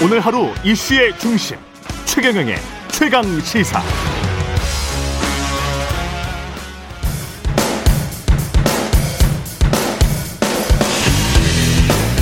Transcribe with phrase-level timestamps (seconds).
[0.00, 1.56] 오늘 하루 이슈의 중심
[2.04, 2.54] 최경영의
[2.92, 3.82] 최강 시사.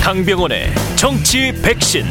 [0.03, 2.03] 강병원의 정치 백신.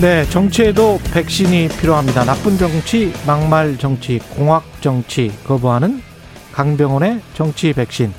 [0.00, 2.24] 네, 정치에도 백신이 필요합니다.
[2.24, 6.02] 나쁜 정치, 막말 정치, 공학 정치 거부하는
[6.50, 8.12] 강병원의 정치 백신.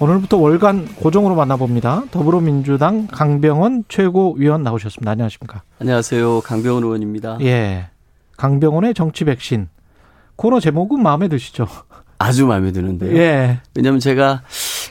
[0.00, 2.04] 오늘부터 월간 고정으로 만나봅니다.
[2.10, 5.10] 더불어민주당 강병원 최고위원 나오셨습니다.
[5.10, 5.62] 안녕하십니까?
[5.78, 6.40] 안녕하세요.
[6.40, 7.36] 강병원 의원입니다.
[7.42, 7.88] 예.
[8.38, 9.68] 강병원의 정치 백신.
[10.36, 11.66] 코너 제목은 마음에 드시죠?
[12.18, 13.14] 아주 마음에 드는데요.
[13.14, 13.60] 예.
[13.74, 14.42] 왜냐하면 제가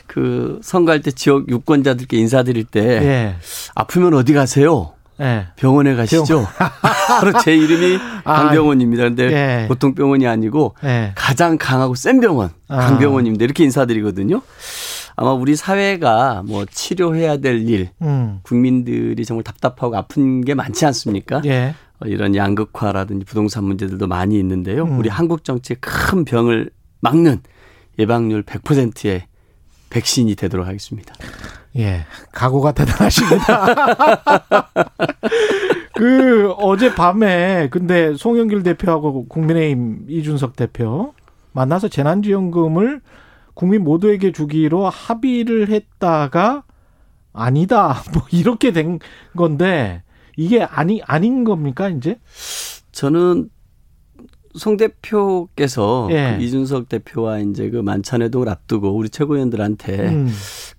[0.06, 3.34] 그 선거할 때 지역 유권자들께 인사드릴 때 예.
[3.74, 4.92] 아프면 어디 가세요?
[5.20, 5.46] 예.
[5.56, 6.46] 병원에 가시죠.
[7.08, 9.02] 바로 제 이름이 아, 강병원입니다.
[9.04, 9.24] 근데
[9.62, 9.68] 예.
[9.68, 11.12] 보통 병원이 아니고 예.
[11.14, 12.76] 가장 강하고 센 병원 아.
[12.78, 13.44] 강병원입니다.
[13.44, 14.42] 이렇게 인사드리거든요.
[15.16, 18.40] 아마 우리 사회가 뭐 치료해야 될 일, 음.
[18.42, 21.42] 국민들이 정말 답답하고 아픈 게 많지 않습니까?
[21.44, 21.74] 예.
[21.98, 24.84] 어, 이런 양극화라든지 부동산 문제들도 많이 있는데요.
[24.84, 24.98] 음.
[24.98, 27.42] 우리 한국 정치의 큰 병을 막는
[27.98, 29.24] 예방률 100%의
[29.90, 31.14] 백신이 되도록 하겠습니다.
[31.76, 32.04] 예.
[32.32, 33.66] 각오가 대단하십니다.
[35.94, 41.12] 그 어제 밤에 근데 송영길 대표하고 국민의힘 이준석 대표
[41.52, 43.00] 만나서 재난지원금을
[43.54, 46.64] 국민 모두에게 주기로 합의를 했다가
[47.32, 48.02] 아니다.
[48.14, 48.98] 뭐 이렇게 된
[49.36, 50.02] 건데
[50.36, 52.18] 이게 아니 아닌 겁니까, 이제?
[52.92, 53.50] 저는
[54.54, 56.34] 송 대표께서 예.
[56.36, 60.32] 그 이준석 대표와 이제 그 만찬 회동을 앞두고 우리 최고위원들한테 음.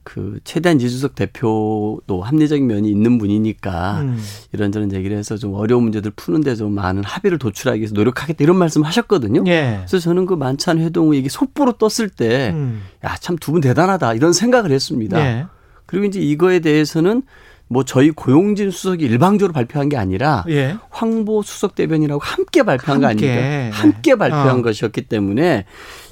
[0.03, 4.19] 그 최대한 이준석 대표도 합리적인 면이 있는 분이니까 음.
[4.51, 8.83] 이런저런 얘기를 해서 좀 어려운 문제들 푸는데 좀 많은 합의를 도출하기 위해서 노력하겠다 이런 말씀
[8.83, 9.43] 하셨거든요.
[9.47, 9.77] 예.
[9.79, 12.81] 그래서 저는 그 만찬 회동 후 이게 속보로 떴을 때 음.
[13.05, 14.13] 야, 참 두 분 대단하다.
[14.15, 15.19] 이런 생각을 했습니다.
[15.19, 15.45] 예.
[15.85, 17.23] 그리고 이제 이거에 대해서는
[17.71, 20.75] 뭐 저희 고용진 수석이 일방적으로 발표한 게 아니라 예.
[20.89, 23.31] 황보 수석 대변이라고 함께 발표한 거 함께.
[23.31, 23.77] 아닙니까?
[23.77, 24.61] 함께 발표한 어.
[24.61, 25.63] 것이었기 때문에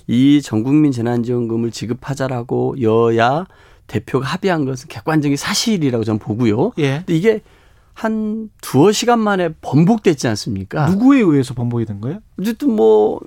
[0.07, 3.45] 이 전국민 재난지원금을 지급하자라고 여야
[3.87, 6.71] 대표가 합의한 것은 객관적인 사실이라고 저는 보고요.
[6.77, 6.99] 예.
[6.99, 7.41] 근데 이게
[7.93, 10.85] 한 두어 시간 만에 번복됐지 않습니까?
[10.87, 12.19] 누구에 의해서 번복이 된 거예요?
[12.39, 13.19] 어쨌든 뭐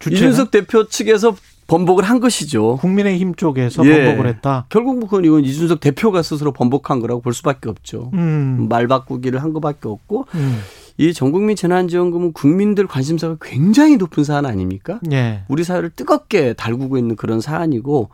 [0.00, 0.18] 주체는?
[0.18, 1.34] 이준석 대표 측에서
[1.68, 2.78] 번복을 한 것이죠.
[2.78, 4.06] 국민의힘 쪽에서 예.
[4.06, 4.66] 번복을 했다.
[4.70, 8.10] 결국 그건 이건 이준석 대표가 스스로 번복한 거라고 볼 수밖에 없죠.
[8.14, 8.66] 음.
[8.68, 10.60] 말 바꾸기를 한 것밖에 없고 음.
[10.96, 14.98] 이 전국민 재난지원금은 국민들 관심사가 굉장히 높은 사안 아닙니까?
[15.12, 15.42] 예.
[15.48, 18.08] 우리 사회를 뜨겁게 달구고 있는 그런 사안이고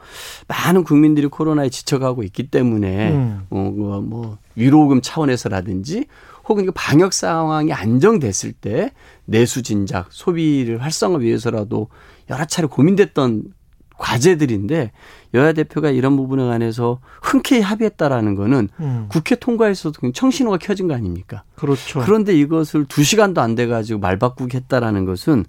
[0.49, 3.47] 많은 국민들이 코로나에 지쳐가고 있기 때문에 음.
[3.51, 6.07] 어, 뭐, 뭐 위로금 차원에서라든지
[6.49, 8.93] 혹은 방역 상황이 안정됐을 때
[9.25, 11.89] 내수 진작 소비를 활성화 위해서라도
[12.31, 13.53] 여러 차례 고민됐던
[13.99, 14.93] 과제들인데
[15.35, 19.07] 여야 대표가 이런 부분에 관해서 흔쾌히 합의했다라는 거는 음.
[19.09, 21.43] 국회 통과에서도 청신호가 켜진 거 아닙니까?
[21.57, 22.01] 그렇죠.
[22.05, 25.45] 그런데 이것을 두 시간도 안 돼 가지고 말 바꾸기 했다라는 것은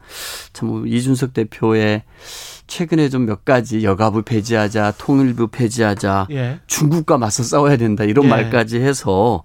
[0.54, 2.04] 참 이준석 대표의
[2.68, 6.60] 최근에 좀 몇 가지 여가부 폐지하자, 통일부 폐지하자, 예.
[6.68, 8.30] 중국과 맞서 싸워야 된다 이런 예.
[8.30, 9.44] 말까지 해서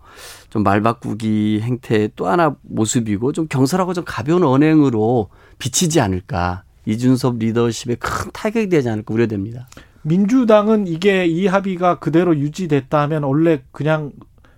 [0.50, 5.28] 좀 말 바꾸기 행태의 또 하나 모습이고 좀 경솔하고 좀 가벼운 언행으로
[5.58, 6.64] 비치지 않을까.
[6.90, 9.68] 이준석 리더십에 큰 타격이 되지 않을까 우려됩니다.
[10.02, 14.12] 민주당은 이게 이 합의가 그대로 유지됐다 하면 원래 그냥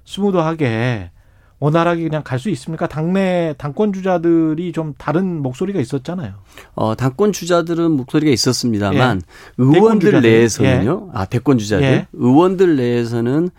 [0.04, 1.10] 스무드하게
[1.58, 2.88] 원활하게 그냥 갈 수 있습니까?
[2.88, 6.32] 당내 당권 주자들이 좀 다른 목소리가 있었잖아요.
[6.74, 9.62] 어, 당권 주자들은 목소리가 있었습니다만 예.
[9.62, 10.20] 의원들.
[10.22, 11.10] 내에서는요.
[11.14, 11.86] 아, 대권 주자들.
[11.86, 12.06] 예.
[12.14, 13.50] 의원들 내에서는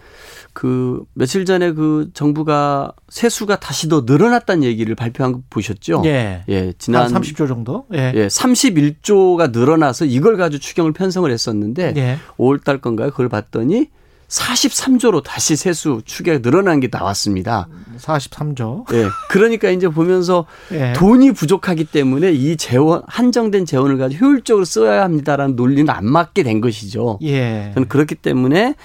[0.54, 6.04] 그 며칠 전에 그 정부가 세수가 다시 더 늘어났다는 얘기를 발표한 거 보셨죠?
[6.06, 6.44] 예.
[6.48, 7.86] 예, 지난 한 30조 정도?
[7.94, 8.14] 예.
[8.16, 12.18] 예, 31조가 늘어나서 이걸 가지고 추경을 편성을 했었는데 예.
[12.38, 13.10] 5월 달 건가요?
[13.10, 13.88] 그걸 봤더니
[14.34, 17.68] 43조로 다시 세수 추계가 늘어난 게 나왔습니다.
[18.00, 18.92] 43조.
[18.94, 19.08] 예.
[19.30, 20.94] 그러니까 이제 보면서 예.
[20.94, 26.62] 돈이 부족하기 때문에 이 재원 한정된 재원을 가지고 효율적으로 써야 합니다라는 논리는 안 맞게 된
[26.62, 27.20] 것이죠.
[27.22, 27.72] 예.
[27.76, 28.76] 저는 그렇기 때문에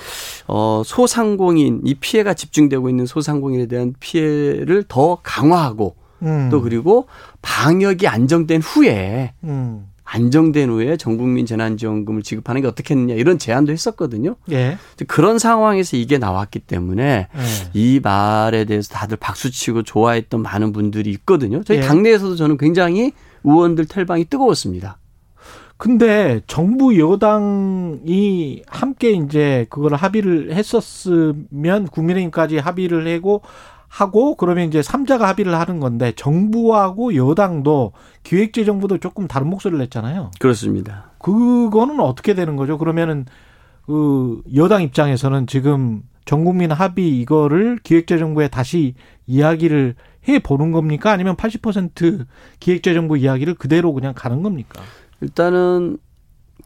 [0.47, 6.49] 어 소상공인 이 피해가 집중되고 있는 소상공인에 대한 피해를 더 강화하고 음.
[6.51, 7.07] 또 그리고
[7.41, 9.87] 방역이 안정된 후에 음.
[10.11, 14.37] 안정된 후에 전국민 재난지원금을 지급하는 게 어떻겠느냐 이런 제안도 했었거든요.
[14.51, 14.79] 예.
[15.07, 17.71] 그런 상황에서 이게 나왔기 때문에 예.
[17.75, 21.63] 이 말에 대해서 다들 박수치고 좋아했던 많은 분들이 있거든요.
[21.63, 21.83] 저희 예.
[21.83, 23.13] 당내에서도 저는 굉장히
[23.45, 24.99] 의원들 탈방이 뜨거웠습니다.
[25.77, 33.43] 근데 정부 여당이 함께 이제 그걸 합의를 했었으면 국민의힘까지 합의를 하고
[33.89, 37.93] 하고 그러면 이제 삼자가 합의를 하는 건데 정부하고 여당도
[38.23, 40.31] 기획재정부도 조금 다른 목소리를 냈잖아요.
[40.39, 41.11] 그렇습니다.
[41.19, 42.79] 그거는 어떻게 되는 거죠?
[42.79, 43.27] 그러면은
[43.87, 48.95] 그 여당 입장에서는 지금 전국민 합의 이거를 기획재정부에 다시
[49.27, 49.95] 이야기를
[50.29, 51.11] 해 보는 겁니까?
[51.11, 52.27] 아니면 80%
[52.61, 54.83] 기획재정부 이야기를 그대로 그냥 가는 겁니까?
[55.23, 55.97] 일단은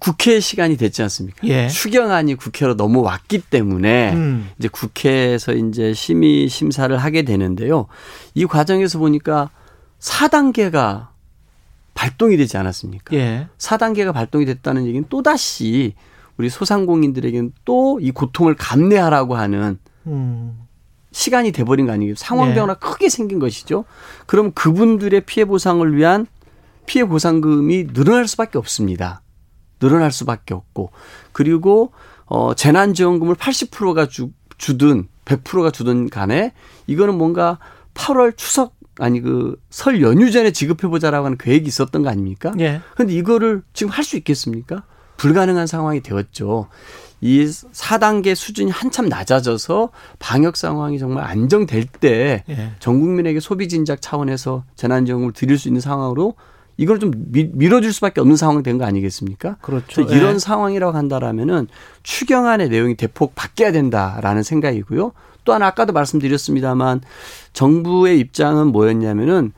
[0.03, 1.47] 국회 시간이 됐지 않습니까?
[1.47, 1.69] 예.
[1.69, 4.51] 추경안이 국회로 넘어왔기 때문에 음.
[4.59, 7.87] 이제 국회에서 이제 심의 심사를 하게 되는데요.
[8.35, 9.51] 이 과정에서 보니까
[10.01, 11.07] 4단계가
[11.95, 13.17] 발동이 되지 않았습니까?
[13.17, 13.47] 예.
[13.59, 15.95] 4단계가 발동이 됐다는 얘기는 또다시
[16.37, 19.79] 우리 소상공인들에게는 또 이 고통을 감내하라고 하는
[20.09, 20.59] 음.
[21.13, 22.17] 시간이 돼버린 거 아니겠어요?
[22.17, 22.55] 상황 네.
[22.57, 23.85] 변화가 크게 생긴 것이죠.
[24.27, 26.27] 그럼 그분들의 피해 보상을 위한
[26.87, 29.22] 피해 보상금이 늘어날 수밖에 없습니다.
[29.83, 30.91] 늘어날 수밖에 없고
[31.33, 31.93] 그리고
[32.27, 36.53] 어 재난지원금을 80%가 주, 주든 100%가 주든 간에
[36.87, 37.59] 이거는 뭔가
[37.95, 42.53] 8월 추석 아니 그 설 연휴 전에 지급해 보자라고 하는 계획이 있었던 거 아닙니까?
[42.61, 42.81] 예.
[42.95, 44.85] 근데 이거를 지금 할 수 있겠습니까?
[45.17, 46.69] 불가능한 상황이 되었죠.
[47.21, 52.73] 이 4단계 수준이 한참 낮아져서 방역 상황이 정말 안정될 때 예.
[52.81, 56.35] 전 국민에게 소비 진작 차원에서 재난지원금을 드릴 수 있는 상황으로
[56.77, 59.57] 이걸 좀 미, 밀어줄 수밖에 없는 상황이 된거 아니겠습니까?
[59.61, 60.03] 그렇죠.
[60.03, 60.39] 이런 예.
[60.39, 61.69] 상황이라고 한다라면은
[62.03, 65.13] 추경안의 내용이 대폭 바뀌어야 된다라는 생각이고요.
[65.45, 67.01] 또 하나 아까도 말씀드렸습니다만
[67.53, 69.53] 정부의 입장은 뭐였냐면은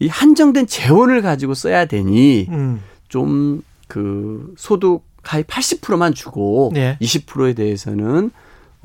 [0.00, 2.82] 이 한정된 재원을 가지고 써야 되니 음.
[3.08, 6.96] 좀그 소득 하위 80%만 주고 예.
[7.00, 8.30] 20%에 대해서는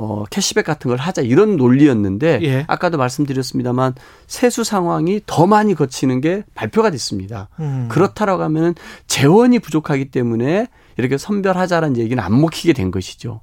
[0.04, 2.66] 어 캐시백 같은 걸 하자 이런 논리였는데 예.
[2.68, 3.96] 아까도 말씀드렸습니다만
[4.28, 7.48] 세수 상황이 더 많이 거치는 게 발표가 됐습니다.
[7.62, 7.88] 음.
[7.90, 8.76] 그렇다라고 하면은
[9.08, 10.68] 재원이 부족하기 때문에
[10.98, 13.40] 이렇게 선별하자라는 얘기는 안 먹히게 된 것이죠.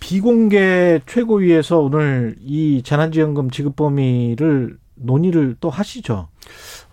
[0.00, 6.28] 비공개 최고위에서 오늘 이 재난지원금 지급 범위를 논의를 또 하시죠.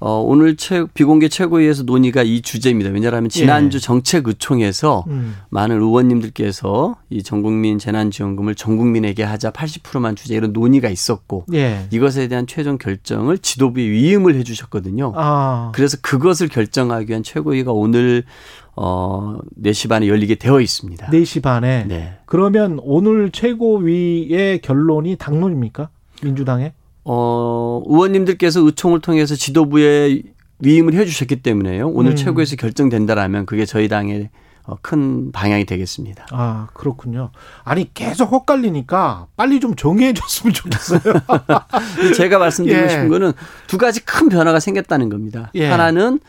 [0.02, 2.90] 어, 오늘 최, 비공개 최고위에서 논의가 이 주제입니다.
[2.92, 3.82] 왜냐하면 지난주 예.
[3.82, 5.36] 정책의총에서 음.
[5.50, 11.88] 많은 의원님들께서 이 전국민 재난지원금을 전국민에게 하자 80%만 주자 이런 논의가 있었고 예.
[11.92, 15.12] 이것에 대한 최종 결정을 지도부에 위임을 해 주셨거든요.
[15.16, 15.72] 아.
[15.76, 18.24] 그래서 그것을 결정하기 위한 최고위가 오늘
[18.76, 21.08] 어 4시 반에 열리게 되어 있습니다.
[21.08, 21.84] 4시 반에.
[21.86, 22.18] 네.
[22.26, 25.90] 그러면 오늘 최고위의 결론이 당론입니까?
[26.24, 26.72] 민주당의?
[27.04, 30.22] 어, 의원님들께서 의총을 통해서 지도부에
[30.60, 31.88] 위임을 해 주셨기 때문에요.
[31.90, 32.16] 오늘 음.
[32.16, 34.30] 최고에서 결정된다라면 그게 저희 당의
[34.70, 36.28] 어, 큰 방향이 되겠습니다.
[36.32, 37.32] 아, 그렇군요.
[37.64, 41.00] 아니, 계속 헛갈리니까 빨리 좀 정리해 줬으면 좋겠어요.
[42.16, 42.90] 제가 말씀드리고 예.
[42.90, 43.34] 싶은 거는
[43.66, 45.52] 두 가지 큰 변화가 생겼다는 겁니다.
[45.56, 45.68] 예.
[45.68, 46.20] 하나는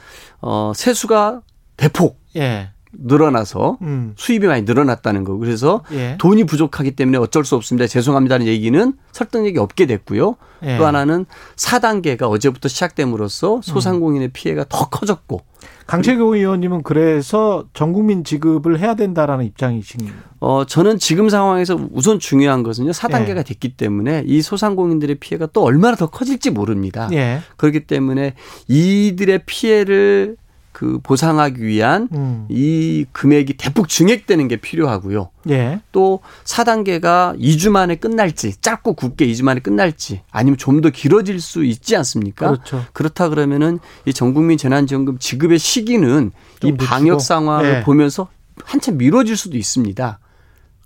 [0.41, 1.43] 어, 세수가
[1.77, 2.71] 대폭 예.
[2.93, 4.13] 늘어나서 음.
[4.17, 5.37] 수입이 많이 늘어났다는 거.
[5.37, 6.17] 그래서 예.
[6.19, 7.87] 돈이 부족하기 때문에 어쩔 수 없습니다.
[7.87, 10.37] 죄송합니다는 얘기는 설득력이 없게 됐고요.
[10.65, 10.77] 예.
[10.77, 11.27] 또 하나는
[11.57, 15.41] 4단계가 어제부터 시작됨으로써 소상공인의 피해가 더 커졌고
[15.87, 20.01] 강채교 의원님은 그래서 전 국민 지급을 해야 된다라는 입장이신
[20.39, 22.93] 어 저는 지금 상황에서 우선 중요한 것은요.
[22.93, 23.43] 4단계가 예.
[23.43, 27.09] 됐기 때문에 이 소상공인들의 피해가 또 얼마나 더 커질지 모릅니다.
[27.13, 27.41] 예.
[27.57, 28.35] 그렇기 때문에
[28.69, 30.37] 이들의 피해를
[30.73, 32.47] 그 보상하기 위한 음.
[32.49, 35.31] 이 금액이 대폭 증액되는 게 필요하고요.
[35.51, 35.81] 예.
[35.93, 41.65] 또 4단계가 2주 만에 끝날지, 짧고 굵게 2주 만에 끝날지, 아니면 좀 더 길어질 수
[41.65, 42.53] 있지 않습니까?
[42.53, 42.85] 그렇죠.
[42.93, 46.31] 그렇다 그러면은 이 전국민 재난지원금 지급의 시기는
[46.61, 47.21] 좀이 방역.
[47.21, 47.83] 상황을 네.
[47.83, 48.29] 보면서
[48.65, 50.19] 한참 미뤄질 수도 있습니다.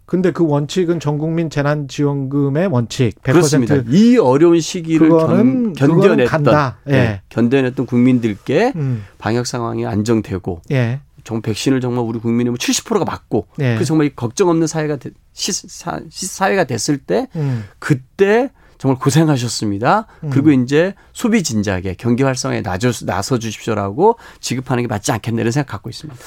[0.06, 3.76] 근데 그 원칙은 전 국민 재난 지원금의 원칙 100% 그렇습니다.
[3.88, 6.73] 이 어려운 시기를 그거는 견, 견뎌냈던.
[6.88, 6.90] 예.
[6.92, 9.04] 네, 견뎌냈던 국민들께 음.
[9.18, 11.00] 방역 상황이 안정되고 예.
[11.25, 13.76] 정말 백신을 정말 우리 국민의 뭐 70%가 맞고 예.
[13.78, 17.64] 그 정말 이 걱정 없는 사회가 되- 시, 사, 시- 사회가 됐을 때 음.
[17.78, 20.06] 그때 정말 고생하셨습니다.
[20.25, 20.30] 음.
[20.30, 25.88] 그리고 이제 소비 진작에 경기 활성화에 나서, 주십시오라고 지급하는 게 맞지 않겠나 이런 생각 갖고
[25.88, 26.20] 있습니다.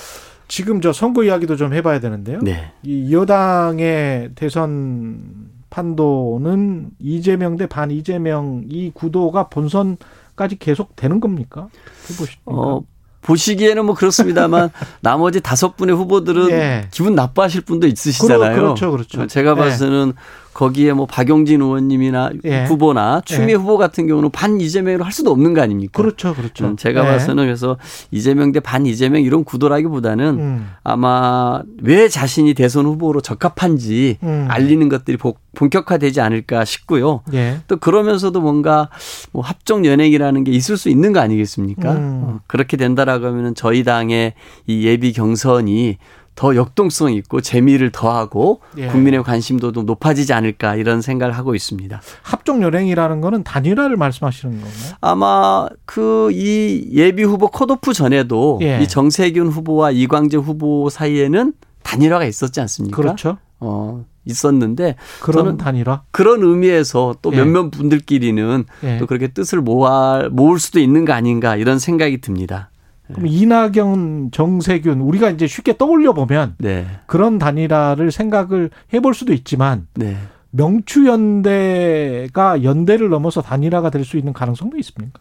[0.47, 2.39] 지금 저 선거 이야기도 좀 해봐야 되는데요.
[2.41, 2.71] 네.
[2.83, 11.67] 이 여당의 대선 판도는 이재명 대 반 이재명 이 구도가 본선까지 계속 되는 겁니까?
[12.03, 12.41] 어떻게 보십니까?
[12.45, 12.81] 어,
[13.21, 14.69] 보시기에는 뭐 그렇습니다만
[15.01, 16.87] 나머지 다섯 분의 후보들은 예.
[16.91, 18.39] 기분 나빠하실 분도 있으시잖아요.
[18.55, 19.27] 그러- 그렇죠, 그렇죠.
[19.27, 19.55] 제가 예.
[19.55, 20.13] 봐서는
[20.57, 22.65] 거기에 뭐 박용진 의원님이나 예.
[22.65, 23.53] 후보나 추미애 예.
[23.53, 25.91] 후보 같은 경우는 반 이재명으로 할 수도 없는 거 아닙니까?
[26.01, 26.65] 그렇죠, 그렇죠.
[26.65, 27.11] 음, 제가 예.
[27.11, 27.77] 봐서는 그래서
[28.09, 34.47] 이재명 대 반 이재명 이런 구도라기보다는 음, 아마 왜 자신이 대선 후보로 적합한지 음.
[34.49, 37.21] 알리는 것들이 복- 본격화되지 않을까 싶고요.
[37.33, 37.59] 예.
[37.67, 38.89] 또 그러면서도 뭔가
[39.31, 41.91] 뭐 합종 연행이라는 게 있을 수 있는 거 아니겠습니까?
[41.93, 42.21] 음.
[42.23, 44.33] 어, 그렇게 된다라고 하면은 저희 당의
[44.65, 45.97] 이 예비 경선이
[46.37, 48.87] 더 역동성 있고 재미를 더하고 예.
[48.87, 51.99] 국민의 관심도도 높아지지 않을까 이런 생각을 하고 있습니다.
[52.21, 54.93] 합종 연행이라는 거는 단일화를 말씀하시는 건가요?
[55.01, 58.79] 아마 그 이 예비 후보 컷오프 전에도 예.
[58.81, 61.53] 이 정세균 후보와 이광재 후보 사이에는
[61.83, 62.95] 단일화가 있었지 않습니까?
[62.95, 63.37] 그렇죠.
[63.59, 67.37] 어 있었는데 그런 단일화 그런 의미에서 또 예.
[67.37, 68.97] 몇몇 분들끼리는 예.
[68.99, 72.69] 또 그렇게 뜻을 모아 모을 수도 있는 거 아닌가 이런 생각이 듭니다.
[73.13, 79.87] 그럼 이낙연 정세균 우리가 이제 쉽게 떠올려 보면 네, 그런 단일화를 생각을 해볼 수도 있지만
[79.95, 80.17] 네.
[80.51, 85.19] 명추연대가 연대를 넘어서 단일화가 될 수 있는 가능성도 있습니까?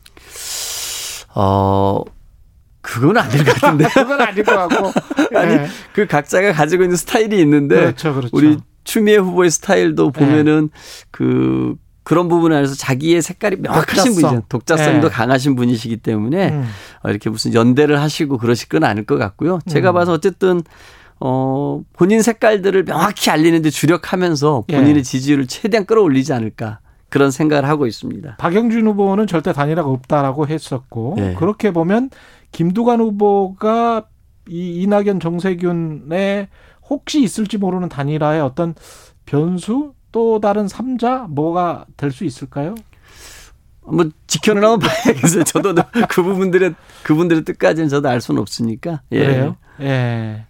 [1.34, 2.02] 어
[2.80, 3.88] 그건 아닐 것 같은데.
[3.94, 4.92] 그건 아닐 것 같고
[5.36, 5.66] 아니 예.
[5.92, 8.36] 그 각자가 가지고 있는 스타일이 있는데 그렇죠, 그렇죠.
[8.36, 10.70] 우리 추미애 후보의 스타일도 보면은
[11.10, 11.74] 그
[12.06, 14.30] 그런 부분에 대해서 자기의 색깔이 명확하신 독자성.
[14.30, 14.46] 분이죠.
[14.48, 15.12] 독자성도 네.
[15.12, 16.64] 강하신 분이시기 때문에 음.
[17.02, 19.58] 어, 이렇게 무슨 연대를 하시고 그러실 건 아닐 것 같고요.
[19.68, 19.94] 제가 음.
[19.94, 20.62] 봐서 어쨌든
[21.18, 24.76] 어 본인 색깔들을 명확히 알리는데 주력하면서 예.
[24.76, 28.36] 본인의 지지율을 최대한 끌어올리지 않을까 그런 생각을 하고 있습니다.
[28.36, 31.34] 박영준 후보는 절대 단일화가 없다라고 했었고 네.
[31.34, 32.10] 그렇게 보면
[32.52, 34.04] 김두관 후보가
[34.48, 36.46] 이 이낙연 정세균의
[36.88, 38.76] 혹시 있을지 모르는 단일화의 어떤
[39.24, 42.74] 변수 또 다른 삼자 뭐가 될 수 있을까요?
[43.82, 45.44] 뭐 지켜는 한번 봐야겠어요.
[45.44, 45.74] 저도
[46.08, 49.02] 그 부분들의 그분들의 뜻까지는 저도 알 수는 없으니까.
[49.12, 49.18] 예.
[49.18, 49.56] 그래요?
[49.82, 50.46] 예.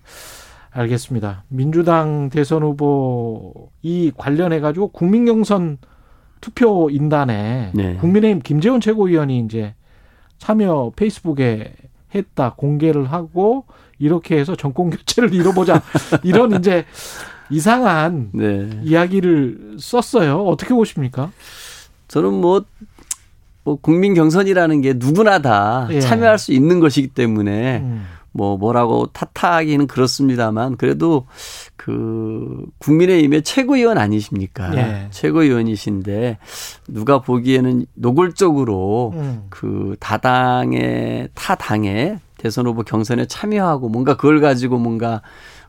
[0.70, 1.42] 알겠습니다.
[1.49, 5.78] 민주당 대선 후보 이 관련해 가지고 국민경선
[6.40, 7.96] 투표 인단에 네.
[7.96, 9.75] 국민의힘 김재원 최고위원이 이제
[10.38, 11.75] 참여 페이스북에
[12.14, 13.64] 했다 공개를 하고
[13.99, 15.82] 이렇게 해서 정권 교체를 이뤄보자
[16.23, 16.85] 이런 이제
[17.50, 18.69] 이상한 네.
[18.83, 20.45] 이야기를 썼어요.
[20.45, 21.31] 어떻게 보십니까?
[22.09, 22.65] 저는 뭐,
[23.65, 26.00] 뭐 국민 경선이라는 게 누구나 다 예.
[26.00, 28.07] 참여할 수 있는 것이기 때문에 음.
[28.37, 31.26] 뭐 뭐라고 탓하기는 그렇습니다만 그래도
[31.75, 34.76] 그 국민의힘의 최고위원 아니십니까?
[34.76, 35.07] 예.
[35.11, 36.38] 최고위원이신데
[36.88, 39.47] 누가 보기에는 노골적으로 음.
[39.49, 45.23] 그 다당의 타 당의 대선 후보 경선에 참여하고 뭔가 그걸 가지고 뭔가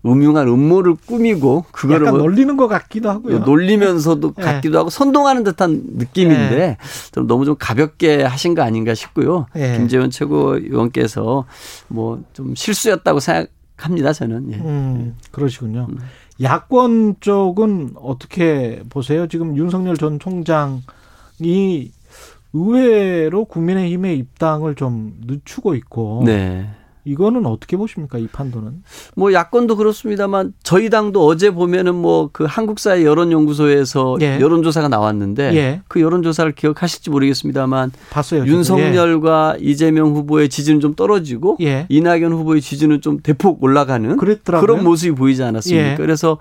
[0.05, 3.39] 음흉한 음모를 꾸미고 그거를 약간 뭐 놀리는 것 같기도 하고요.
[3.39, 4.41] 놀리면서도 예.
[4.41, 6.77] 같기도 하고 선동하는 듯한 느낌인데 예.
[7.11, 9.47] 좀 너무 좀 가볍게 하신 거 아닌가 싶고요.
[9.55, 9.75] 예.
[9.77, 11.45] 김재원 최고위원께서
[11.87, 14.13] 뭐 좀 실수였다고 생각합니다.
[14.13, 14.53] 저는.
[14.53, 14.55] 예.
[14.57, 15.87] 음, 그러시군요.
[16.41, 19.27] 야권 쪽은 어떻게 보세요?
[19.27, 21.91] 지금 윤석열 전 총장이
[22.53, 26.69] 의외로 국민의힘의 입당을 좀 늦추고 있고 네.
[27.07, 28.17] 이거는 어떻게 보십니까?
[28.17, 28.83] 이 판도는?
[29.15, 34.39] 뭐 야권도 그렇습니다만 저희 당도 어제 보면은 뭐 그 한국사회 여론연구소에서 예.
[34.39, 35.81] 여론조사가 나왔는데 예.
[35.87, 38.45] 그 여론조사를 기억하실지 모르겠습니다만 봤어요.
[38.45, 41.85] 윤석열과 이재명 후보의 지지는 좀 떨어지고 예.
[41.89, 44.65] 이낙연 후보의 지지는 좀 대폭 올라가는 그랬더라고요.
[44.65, 45.91] 그런 모습이 보이지 않았습니까?
[45.91, 45.95] 예.
[45.95, 46.37] 그래서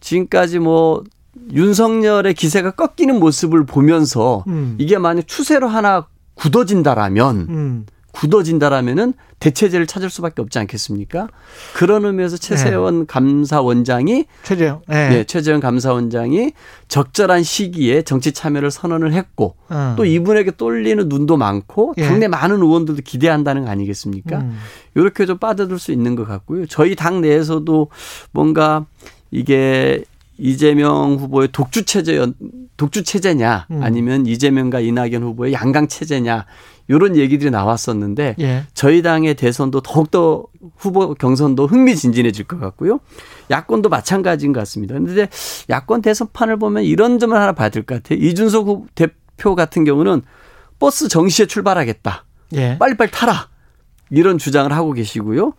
[0.00, 1.04] 지금까지 뭐
[1.52, 4.76] 윤석열의 기세가 꺾이는 모습을 보면서 음.
[4.78, 7.86] 이게 만약 추세로 하나 굳어진다라면 음.
[8.18, 11.28] 굳어진다라면은 대체제를 찾을 수밖에 없지 않겠습니까?
[11.74, 14.82] 그런 의미에서 최세원 감사원장이 최재형.
[14.90, 14.92] 예.
[14.94, 16.52] 네, 최재형 감사원장이
[16.88, 19.94] 적절한 시기에 정치 참여를 선언을 했고 어.
[19.96, 22.02] 또 이분에게 쏠리는 눈도 많고 예.
[22.08, 24.38] 당내 많은 의원들도 기대한다는 거 아니겠습니까?
[24.38, 24.58] 음.
[24.96, 26.66] 이렇게 좀 빠져들 수 있는 것 같고요.
[26.66, 27.88] 저희 당 내에서도
[28.32, 28.86] 뭔가
[29.30, 30.02] 이게
[30.38, 32.24] 이재명 후보의 독주 체제
[32.76, 33.82] 독주 체제냐 음.
[33.82, 36.46] 아니면 이재명과 이낙연 후보의 양강 체제냐
[36.86, 38.62] 이런 얘기들이 나왔었는데 예.
[38.72, 40.44] 저희 당의 대선도 더욱더
[40.76, 43.00] 후보 경선도 흥미진진해질 것 같고요.
[43.50, 44.94] 야권도 마찬가지인 것 같습니다.
[44.98, 45.28] 그런데
[45.68, 48.18] 야권 대선판을 보면 이런 점을 하나 봐야 될 것 같아요.
[48.24, 50.22] 이준석 후- 대표 같은 경우는
[50.78, 52.24] 버스 정시에 출발하겠다.
[52.54, 52.78] 예.
[52.78, 53.48] 빨리빨리 타라.
[54.10, 55.52] 이런 주장을 하고 계시고요.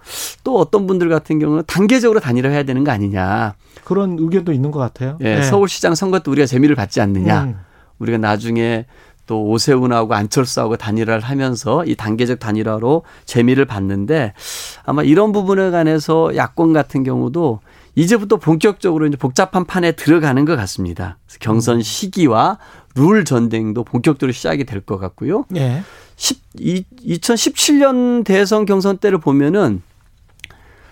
[0.44, 3.56] 또 어떤 분들 같은 경우는 단계적으로 단일화해야 되는 거 아니냐.
[3.84, 5.18] 그런 의견도 있는 것 같아요.
[5.22, 7.44] 예, 서울시장 선거 때 우리가 재미를 받지 않느냐.
[7.44, 7.60] 음.
[8.00, 8.86] 우리가 나중에
[9.26, 14.34] 또 오세훈하고 안철수하고 단일화를 하면서 이 단계적 단일화로 재미를 받는데
[14.86, 17.60] 아마 이런 부분에 관해서 야권 같은 경우도
[17.94, 21.18] 이제부터 본격적으로 이제 복잡한 판에 들어가는 것 같습니다.
[21.40, 22.58] 경선 시기와
[22.96, 25.46] 룰 전쟁도 본격적으로 시작이 될 것 같고요.
[25.56, 25.84] 예.
[26.20, 29.82] 10, 이, 2017년 대선 경선 때를 보면은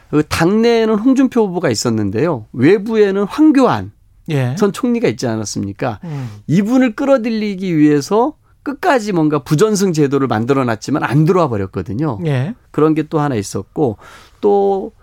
[0.10, 2.46] 그 당내에는 홍준표 후보가 있었는데요.
[2.54, 3.92] 외부에는 황교안
[4.30, 4.56] 예.
[4.56, 6.00] 전 총리가 있지 않았습니까?
[6.06, 6.30] 음.
[6.48, 12.20] 이분을 끌어들이기 위해서 끝까지 뭔가 부전승 제도를 만들어 놨지만 안 들어와 버렸거든요.
[12.26, 12.56] 예.
[12.72, 13.98] 그런 게 또 하나 있었고
[14.40, 14.94] 또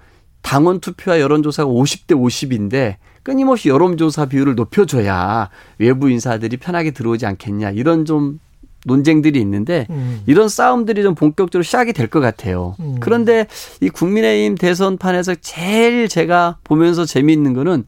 [0.40, 8.04] 당원 투표와 여론조사가 50대 50인데 끊임없이 여론조사 비율을 높여줘야 외부 인사들이 편하게 들어오지 않겠냐 이런
[8.06, 8.40] 좀
[8.84, 10.22] 논쟁들이 있는데 음.
[10.26, 12.76] 이런 싸움들이 좀 본격적으로 시작이 될 것 같아요.
[12.80, 12.96] 음.
[13.00, 13.46] 그런데
[13.80, 17.84] 이 국민의힘 대선판에서 제일 제가 보면서 재미있는 거는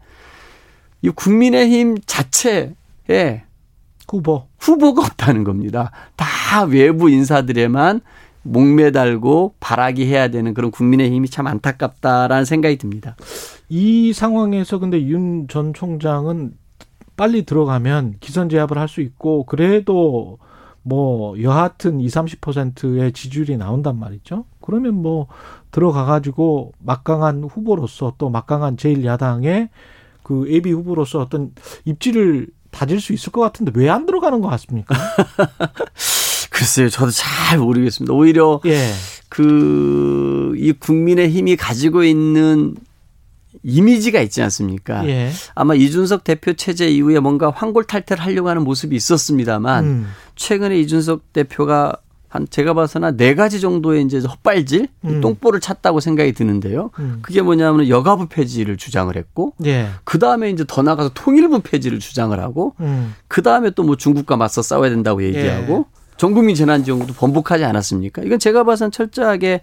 [1.02, 3.42] 이 국민의힘 자체에
[4.08, 4.46] 후보.
[4.58, 5.90] 후보가 없다는 겁니다.
[6.16, 8.00] 다 외부 인사들에만
[8.42, 13.16] 목매달고 바라기 해야 되는 그런 국민의힘이 참 안타깝다라는 생각이 듭니다.
[13.68, 16.52] 이 상황에서 근데 윤 전 총장은
[17.16, 20.38] 빨리 들어가면 기선 제압을 할 수 있고 그래도
[20.88, 24.44] 뭐 여하튼 2, 30%의 지지율이 나온단 말이죠.
[24.60, 25.26] 그러면 뭐
[25.72, 29.68] 들어가 가지고 막강한 후보로서 또 막강한 제1야당의
[30.22, 31.52] 그 예비 후보로서 어떤
[31.84, 34.94] 입지를 다질 수 있을 것 같은데 왜 안 들어가는 것 같습니까?
[36.50, 38.14] 글쎄요, 저도 잘 모르겠습니다.
[38.14, 38.92] 오히려 예.
[39.28, 42.76] 그, 이 국민의 힘이 가지고 있는
[43.66, 45.06] 이미지가 있지 않습니까?
[45.08, 45.30] 예.
[45.54, 50.06] 아마 이준석 대표 체제 이후에 뭔가 황골탈퇴를 하려고 하는 모습이 있었습니다만 음.
[50.36, 51.96] 최근에 이준석 대표가
[52.28, 55.20] 한 제가 봐서는 한네 가지 정도의 이제 헛발질, 음.
[55.20, 56.90] 똥볼을 찼다고 생각이 드는데요.
[56.98, 57.18] 음.
[57.22, 59.88] 그게 뭐냐면 여가부 폐지를 주장을 했고 예.
[60.04, 63.14] 그 다음에 이제 더 나가서 통일부 폐지를 주장을 하고 음.
[63.28, 68.22] 그 다음에 또 뭐 중국과 맞서 싸워야 된다고 얘기하고 전국민 재난지원금도 번복하지 않았습니까?
[68.22, 69.60] 이건 제가 봐서는 철저하게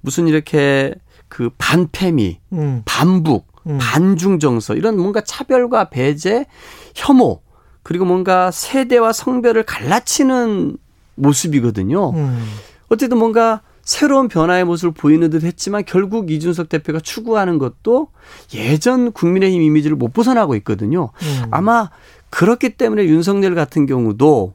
[0.00, 0.94] 무슨 이렇게
[1.28, 2.82] 그 반패미, 음.
[2.84, 3.78] 반북, 음.
[3.80, 6.46] 반중 정서 이런 뭔가 차별과 배제,
[6.94, 7.40] 혐오
[7.82, 10.76] 그리고 뭔가 세대와 성별을 갈라치는
[11.14, 12.10] 모습이거든요.
[12.10, 12.44] 음.
[12.88, 18.08] 어쨌든 뭔가 새로운 변화의 모습을 보이는 듯 했지만 결국 이준석 대표가 추구하는 것도
[18.52, 21.10] 예전 국민의힘 이미지를 못 벗어나고 있거든요.
[21.22, 21.44] 음.
[21.50, 21.88] 아마
[22.28, 24.52] 그렇기 때문에 윤석열 같은 경우도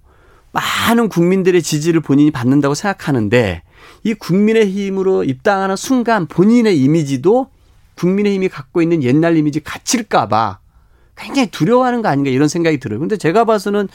[0.51, 3.63] 많은 국민들의 지지를 본인이 받는다고 생각하는데
[4.03, 7.47] 이 국민의힘으로 입당하는 순간 본인의 이미지도
[7.95, 10.59] 국민의힘이 갖고 있는 옛날 이미지 갇힐까봐
[11.15, 12.99] 굉장히 두려워하는 거 아닌가 이런 생각이 들어요.
[12.99, 13.87] 근데 제가 봐서는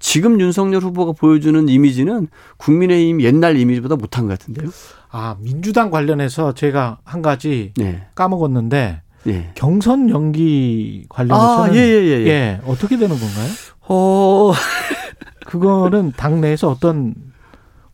[0.00, 4.70] 지금 윤석열 후보가 보여주는 이미지는 국민의힘 옛날 이미지보다 못한 것 같은데요.
[5.10, 8.06] 아, 민주당 관련해서 제가 한 가지 네.
[8.16, 9.52] 까먹었는데 네.
[9.54, 12.60] 경선 연기 관련해서는 아, 예, 예, 예, 예.
[12.66, 13.48] 어떻게 되는 건가요?
[13.88, 14.52] 어,
[15.46, 17.14] 그거는 당내에서 어떤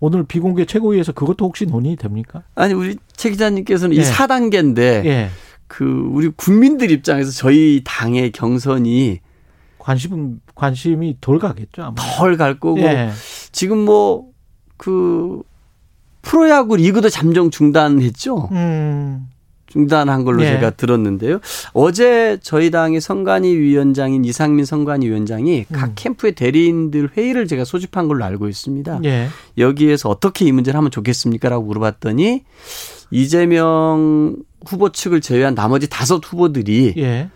[0.00, 2.42] 오늘 비공개 최고위에서 그것도 혹시 논의 됩니까?
[2.54, 4.00] 아니, 우리 최 기자님께서는 예.
[4.00, 5.30] 이 4단계인데 예.
[5.66, 9.20] 그 우리 국민들 입장에서 저희 당의 경선이
[9.78, 11.94] 관심 관심이 덜 가겠죠 아마.
[11.96, 13.10] 덜갈 거고 예.
[13.52, 14.30] 지금 뭐
[14.80, 15.42] 그
[16.22, 18.48] 프로야구 리그도 잠정 중단했죠.
[18.52, 19.28] 음.
[19.70, 20.50] 중단한 걸로 예.
[20.50, 21.40] 제가 들었는데요.
[21.72, 25.92] 어제 저희 당의 선관위 위원장인 이상민 선관위 위원장이 각 음.
[25.94, 29.00] 캠프의 대리인들 회의를 제가 소집한 걸로 알고 있습니다.
[29.04, 29.28] 예.
[29.58, 32.44] 여기에서 어떻게 이 문제를 하면 좋겠습니까라고 물어봤더니
[33.12, 37.30] 이재명 후보 측을 제외한 나머지 다섯 후보들이 예.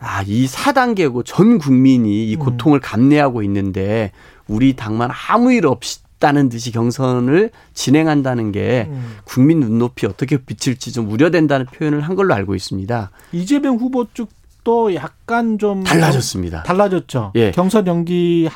[0.00, 2.38] 아, 이 4단계고 전 국민이 이 음.
[2.38, 4.12] 고통을 감내하고 있는데
[4.48, 5.80] 우리 당만 아무 일 없
[6.24, 9.16] 다는 듯이 경선을 진행한다는 게 음.
[9.24, 13.10] 국민 눈높이 어떻게 비칠지 좀 우려된다는 표현을 한 걸로 알고 있습니다.
[13.32, 14.30] 이재명 후보 쪽
[14.64, 16.62] 도 약간 좀 달라졌습니다.
[16.62, 17.32] 달라졌죠.
[17.34, 17.50] 예.
[17.50, 18.48] 경선 연기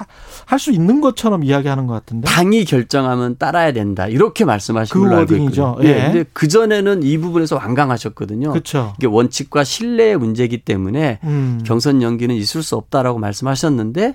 [0.47, 2.27] 할 수 있는 것처럼 이야기하는 것 같은데.
[2.27, 4.09] 당이 결정하면 따라야 된다.
[4.09, 5.35] 이렇게 말씀하신 그 걸로 알고.
[5.37, 5.77] 있거든요.
[5.83, 5.89] 예.
[5.89, 5.95] 예.
[6.05, 8.51] 근데 그 전에는 이 부분에서 완강하셨거든요.
[8.51, 8.95] 그렇죠.
[8.99, 11.61] 이게 원칙과 신뢰의 문제이기 때문에 음.
[11.65, 14.15] 경선 연기는 있을 수 없다라고 말씀하셨는데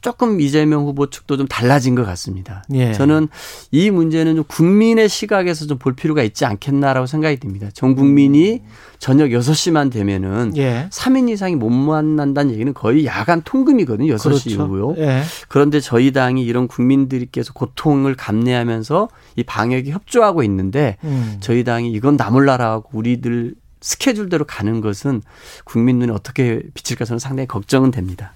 [0.00, 2.64] 조금 이재명 후보 측도 좀 달라진 것 같습니다.
[2.74, 2.92] 예.
[2.92, 3.28] 저는
[3.70, 7.68] 이 문제는 좀 국민의 시각에서 좀 볼 필요가 있지 않겠나라고 생각이 듭니다.
[7.72, 8.62] 전 국민이
[8.98, 10.88] 저녁 6시만 되면은 예.
[10.90, 14.14] 3인 이상이 못 만난다는 얘기는 거의 야간 통금이거든요.
[14.14, 14.50] 6시 그렇죠.
[14.50, 14.94] 이후요.
[14.98, 15.22] 예.
[15.48, 21.36] 그런데 저희 당이 이런 국민들께서 고통을 감내하면서 이 방역에 협조하고 있는데 음.
[21.40, 25.22] 저희 당이 이건 나몰라라고 우리들 스케줄대로 가는 것은
[25.64, 28.32] 국민 눈에 어떻게 비칠까 저는 상당히 걱정은 됩니다.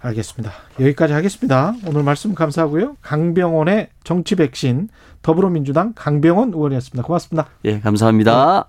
[0.00, 0.52] 알겠습니다.
[0.80, 1.74] 여기까지 하겠습니다.
[1.86, 2.96] 오늘 말씀 감사하고요.
[3.02, 4.88] 강병원의 정치 백신
[5.22, 7.06] 더불어민주당 강병원 의원이었습니다.
[7.06, 7.48] 고맙습니다.
[7.66, 8.64] 예, 감사합니다.